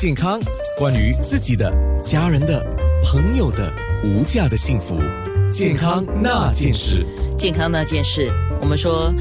[0.00, 0.40] 健康，
[0.76, 2.64] 关于自己的、家人的、
[3.02, 3.68] 朋友的
[4.04, 4.96] 无价的幸福，
[5.50, 7.04] 健康那件事。
[7.36, 9.12] 健康那件事，我们说，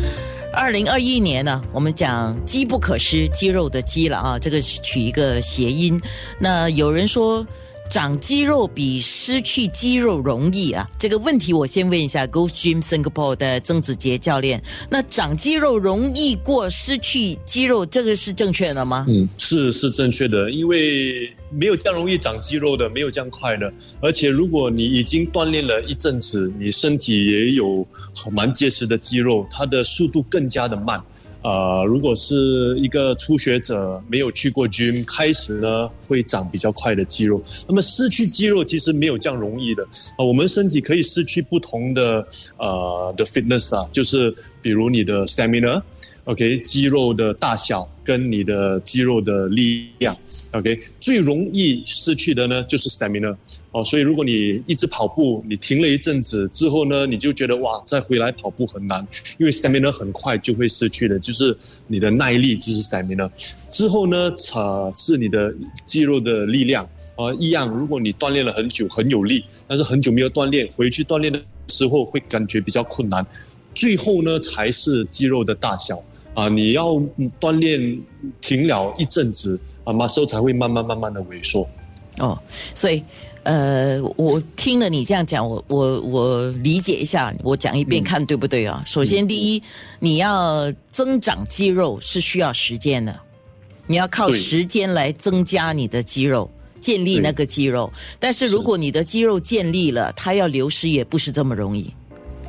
[0.53, 5.99] 二零二一年呢，我们讲机不可失，肌肉的肌了啊，这个取一个谐音。
[6.37, 7.43] 那有人说。
[7.89, 10.87] 长肌肉比失去肌肉容易啊？
[10.99, 14.61] 这个问题我先问一下 Go Gym Singapore 的曾子杰教练。
[14.89, 19.05] 那长肌肉容易过失去肌肉，这个是正确的吗？
[19.07, 23.71] 嗯，是是正确的，因为没有这样容易长肌肉的，没有这样快的。
[24.01, 27.87] 而且如果你已经锻炼了一阵子，你身体也有
[28.31, 31.01] 蛮结实的肌肉，它的速度更加的慢。
[31.43, 37.41] 呃，如果是一个初学者没有去过 gym，开始呢会长比较快的肌肉。
[37.67, 39.83] 那么失去肌肉其实没有这样容易的
[40.17, 40.25] 啊。
[40.25, 45.81] 我们身体可以失去不同的呃的 fitness 啊，就是比如你的 stamina
[46.27, 47.89] OK，肌肉的大小。
[48.07, 50.15] 跟你的肌肉的力量
[50.53, 53.35] ，OK，最容易失去的呢就是 stamina
[53.71, 59.05] 哦，所以如果你一直跑步，你停了一阵子之后呢，你就觉得哇，再回来跑步很难，
[59.37, 61.53] 因为 stamina 很快就会失去的，就是
[61.85, 63.29] 你的耐力就是 stamina。
[63.69, 64.57] 之后呢，才
[64.95, 65.53] 是你的
[65.85, 67.67] 肌肉的力量啊，一样。
[67.67, 73.25] 如果你锻炼了很久很有力，但是很久没有锻炼，回去锻炼的时候会感觉比较困难。
[73.75, 76.01] 最后呢，才是肌肉的大小。
[76.37, 77.01] 啊，你要
[77.41, 77.99] 锻炼
[78.39, 81.67] 停了一阵子啊，muscle 才会慢慢慢慢的萎缩。
[82.19, 82.37] 哦，
[82.75, 83.03] 所以
[83.41, 88.83] 呃，我听了你这样讲，我我我理解一下，我讲一遍看对不对啊？
[88.85, 89.63] 首先，第一，
[89.99, 93.19] 你要增长肌肉是需要时间的，
[93.87, 96.47] 你要靠时间来增加你的肌肉，
[96.79, 97.91] 建立那个肌肉。
[98.19, 101.91] 但是如果你的肌肉建立了，它要流失也不是这么容易。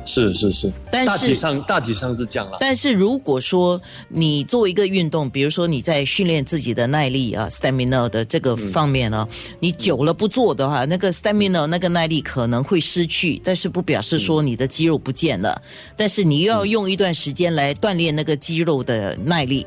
[0.05, 2.57] 是是是，但是大体上大体上是这样了。
[2.59, 9.27] 但是如果说你做一个运动，比如说你在训练自己的耐力啊，stamina 的这个方面呢，
[9.59, 15.61] 你久了不做的话，那个 stamina 那个耐力可能会失去，但是不表示说你的肌肉不见了，
[15.95, 19.65] 但是你又要用一段时间来锻炼那个肌肉的耐力。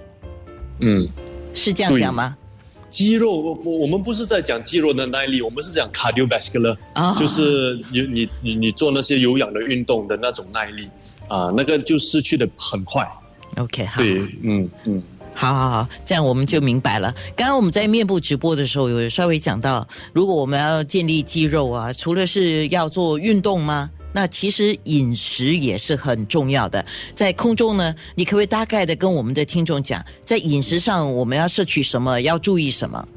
[0.80, 1.08] 嗯，
[1.54, 2.36] 是这样讲吗？
[2.92, 6.76] 肌肉，我我们不是在讲肌肉的耐力，我们是讲 cardiovascular，
[7.18, 10.86] 就是你你你你做那些有氧的运动的那种耐力
[11.26, 13.10] 啊，那个就失去的很快。
[13.56, 15.02] OK，好，对，嗯嗯，
[15.34, 17.14] 好好好，这样我们就明白了。
[17.34, 23.90] 刚刚我们在面部直播的时候有稍微讲到，如果我们要建立肌肉啊，除了是要做运动吗？
[24.12, 26.84] 那其实饮食也是很重要的。
[27.14, 33.08] 在空中呢，你可不可以大概的跟我们的听众讲，在饮食上我们要摄取什么，要注意什么？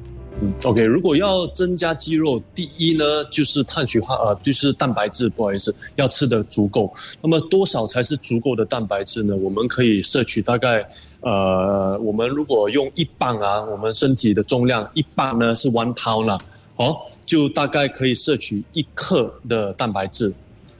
[0.41, 6.93] 嗯，OK，如果要增加肌肉，第一呢就是碳水化呃，就是蛋白质，不好意思，要吃的足够。
[7.21, 9.33] 那么多少才是足够的蛋白质呢？
[9.33, 10.85] 我们可以摄取大概
[11.21, 16.37] 呃，我们如果用一磅啊，我们身体的重量一磅呢是 one pound，
[16.75, 20.33] 哦，就大概可以摄取一克的蛋白质。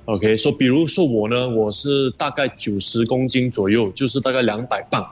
[0.06, 5.04] OK，说比如说我呢，我是大概九十公斤左右，就是大概两百磅。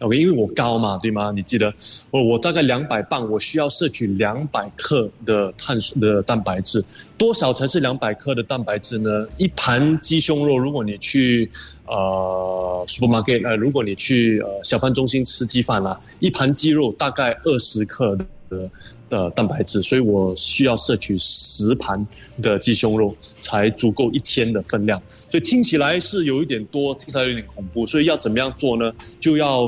[0.00, 1.30] OK，因为我高嘛，对吗？
[1.32, 1.72] 你记得，
[2.10, 6.82] 我我大概两百磅，我需要摄取两百克的碳水的蛋白质。
[7.16, 9.28] 多少才是两百克的蛋白质呢？
[9.36, 11.48] 一盘鸡胸肉，如果你去
[11.86, 18.18] 呃 supermarket，呃，如果你去呃小贩中心吃鸡饭啦，一盘鸡肉大概二十克
[18.50, 18.70] 的。
[19.08, 22.06] 的蛋白质，所以我需要摄取十盘
[22.40, 25.02] 的鸡胸肉才足够一天的分量。
[25.08, 27.84] 所以听起来是有一点多，听起来有点恐怖。
[27.84, 28.92] 所以要怎么样做呢？
[29.18, 29.62] 就要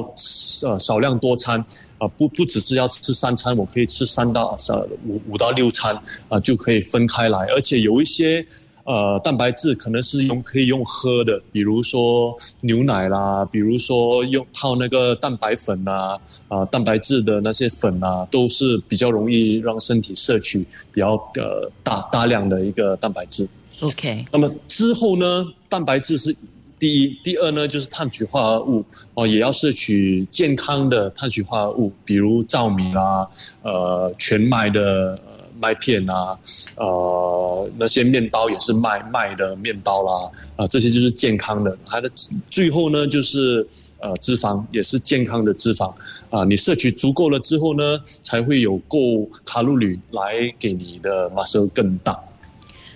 [0.63, 1.59] 呃少量多餐
[1.99, 8.47] 啊，不不只是要吃三餐，我可以吃三到呃五五到六餐啊，就可以分开来，而且有一些。
[8.85, 23.49] 呃，蛋白质可能是用可以用喝的，比如说牛奶啦，比如说用泡那个蛋白粉呐，啊，蛋白质的那些粉啊，都是比较容易让身体摄取比较呃大大量的一个蛋白质。
[23.81, 26.35] OK，那么之后呢，蛋白质是
[26.79, 28.85] 第一，第二呢就是碳水化合物
[29.15, 33.29] 哦，也要摄取健康的碳水化合物，比如糙米啦，
[33.63, 35.17] 呃，全麦的。
[35.63, 36.37] 麦片啊，
[36.75, 41.79] 呃，那些面包也是卖卖的面包啦，啊，这些就是健康的。
[41.87, 42.11] 它的
[42.51, 43.65] 最后呢，就是
[44.01, 45.95] 呃，脂肪也是健康的脂肪
[46.31, 46.43] 啊。
[46.43, 48.99] 你摄取足够了之后呢，才会有够
[49.45, 52.19] 卡路里来给你的 muscle 更大。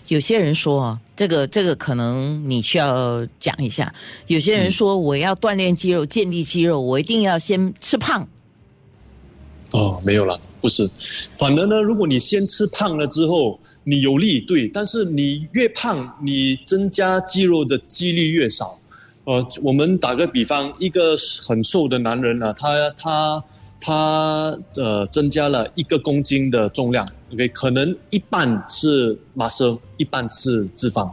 [0.09, 3.95] 有些人说啊，这个这个可能你需要讲一下。
[4.27, 8.27] 有些人说，我要锻炼肌肉、建立肌肉，我一定要先吃胖。
[9.71, 10.41] 哦，没有了。
[10.67, 10.91] 不是，
[11.39, 18.77] 反而呢，如果你先吃胖了之后，你有力对，但是你越胖，你增加肌肉的几率越少。
[19.23, 21.17] 呃，我们打个比方，一个
[21.47, 23.45] 很瘦的男人呢，他他
[23.81, 31.09] 他呃增加了一个公斤的重量，OK，可能一半是 muscle，一半是脂肪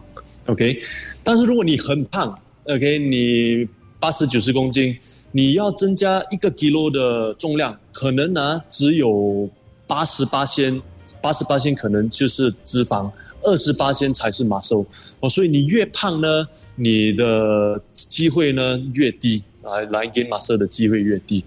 [0.47, 0.81] ，OK，
[1.23, 3.67] 但是如果你很胖，OK，你
[4.03, 4.93] 八十九十公斤，
[5.31, 9.49] 你要增加一个 kilo 的重量，可能呢只有
[9.87, 10.81] 八十八先，
[11.21, 13.09] 八十八先可能就是脂肪。
[13.43, 14.85] 二十八先才是马瘦
[15.21, 16.45] 哦，所以你越胖呢，
[16.75, 21.41] 你的机会呢越低，来来给马瘦的机会越低。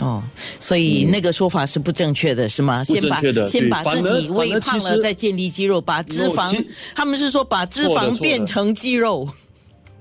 [0.00, 0.22] 哦，
[0.58, 2.82] 所以那个说法是不正确的，是吗？
[2.86, 6.64] 不正确的，先把自己微胖了再建立肌肉，把脂肪，
[6.94, 9.28] 他们是说把脂肪变成肌肉。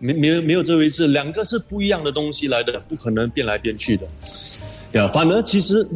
[0.02, 4.06] 没没有没有这回事，两个是不一样的东西来的，不可能变来变去的。
[4.94, 5.88] 呀，反而其实。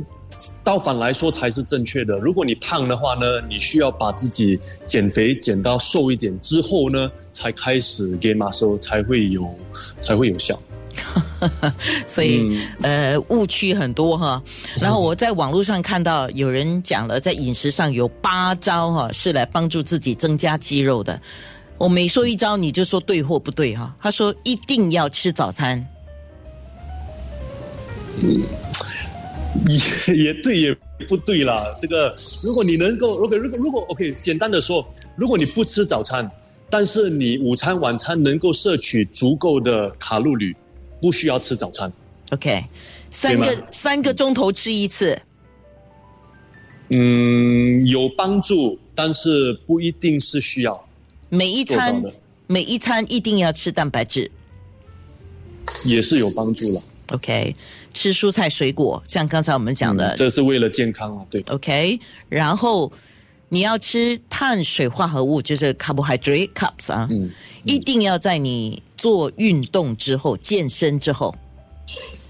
[0.65, 2.17] 倒反来说才是正确的。
[2.17, 9.49] 如果你胖的话呢，你需要把自己减肥减到瘦一点之后呢，才开始给马瘦才会有
[10.01, 10.59] 才会有效。
[12.05, 14.43] 所以呃误区很多哈。
[14.81, 21.17] 然后我在网络上看到有人讲了，在饮食上有八招哈，是来帮助自己增加肌肉的。
[21.77, 23.95] 我每说一招，你就说对或不对哈。
[24.01, 25.85] 他说一定要吃早餐。
[28.21, 28.41] 嗯。
[29.65, 30.77] 也也对也
[31.07, 31.63] 不对啦。
[31.79, 32.13] 这个
[32.43, 34.85] 如果你能够，OK，如果如果 OK，简单的说，
[35.15, 36.29] 如果你不吃早餐，
[36.69, 40.53] 但是你午餐晚餐能够摄取足够的卡路里，
[41.01, 41.91] 不需要吃早餐。
[42.31, 42.65] OK，
[43.09, 45.17] 三个三个钟头吃一次。
[46.89, 50.84] 嗯，有帮助，但是不一定是需要。
[51.29, 52.03] 每一餐
[52.47, 54.31] 每一餐一定要吃蛋白质，
[55.85, 56.83] 也是有帮助了。
[57.13, 57.55] OK。
[57.93, 61.41] 吃蔬菜水果，像刚才我们讲的，这是为了健康啊，对。
[61.47, 62.91] OK，然后
[63.47, 67.31] 你要吃碳水化合物，就是 carbohydrate cups 啊，嗯，
[67.63, 71.33] 一定要在你做运动之后、健身之后。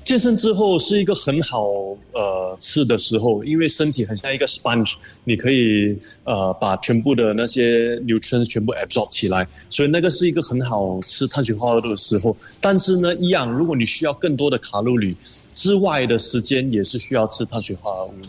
[0.06, 1.66] 健身之后是一个很好
[2.12, 4.94] 呃吃的时候，因为身体很像一个 sponge，
[5.24, 12.38] 你可以呃把全部的那些 nutrients 全部 absorb 起来，所以那个是一个很好吃碳水化合物的时候。
[12.62, 15.16] 但是呢，一样，如果你需要更多的卡路里
[15.52, 18.28] 之外的时间，也是需要吃碳水化合物的。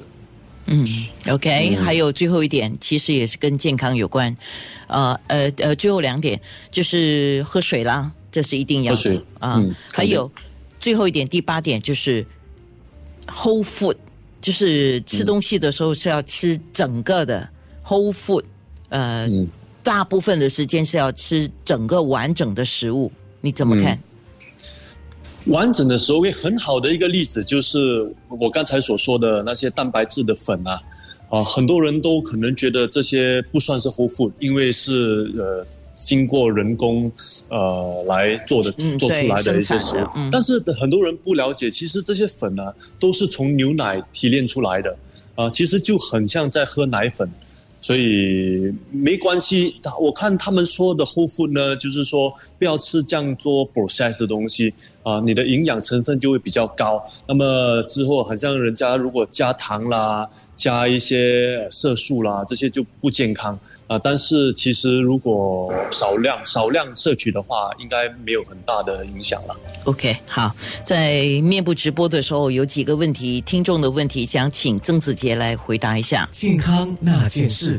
[0.69, 0.85] 嗯
[1.29, 4.35] ，OK，还有最后一点，其实也是跟健康有关。
[4.89, 6.41] 呃呃呃，最后两点
[6.71, 9.63] 就是喝水啦，这是一定要喝水啊，
[9.93, 10.33] 还有。
[10.87, 12.25] 最后一点，第八点就是
[13.27, 13.97] whole food，
[14.41, 17.49] 就是吃东西的时候是要吃整个的
[17.85, 18.45] whole food，
[18.91, 19.29] 呃，
[19.83, 23.11] 大部分的时间是要吃整个完整的食物，
[23.41, 23.99] 你怎么看？
[25.47, 30.81] 完整的时候，很好的一个例子就是我刚才所说的那些蛋白质的粉啊，
[31.31, 35.67] 啊，很多人都可能觉得这些不算是 whole food，因为是呃。
[35.97, 37.11] 经过人工
[37.49, 44.97] 呃来做的做出来的一些食物，但是很多人不了解，其实这些粉呢都是从牛奶提炼出来的，
[45.35, 47.29] 啊，其实就很像在喝奶粉。
[47.87, 54.75] 所以没关系，我看他们说的 whole food 呢，就是说不要吃这样做 process 的东西
[55.05, 57.01] 啊，你的营养成分就会比较高。
[57.29, 63.57] 那么之后，好像人家如果加糖啦、加一些色素啦，这些就不健康
[63.87, 63.97] 啊。
[64.03, 69.57] 但是其实如果少量少量摄取的话，应该没有很大的影响了。
[69.85, 70.53] OK，好，
[70.83, 76.29] 在面部直播的时候有几个问题，听众的问题，想请曾子杰来回答一下。
[76.33, 77.76] 健康那件事。